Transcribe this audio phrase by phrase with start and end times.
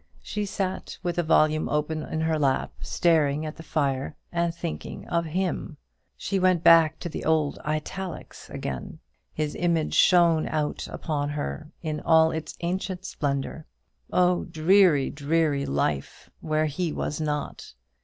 [0.23, 5.07] She sat, with a volume open in her lap, staring at the fire, and thinking
[5.07, 5.77] of him.
[6.17, 8.97] She went back into the old italics again.
[9.31, 13.67] His image shone out upon her in all its ancient splendour.
[14.11, 17.75] Oh, dreary, dreary life where he was not!